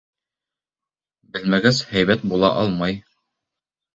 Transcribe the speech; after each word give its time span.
Белмәгәс, 1.35 1.83
һәйбәт 1.91 2.25
була 2.31 2.51
алмай. 2.63 2.97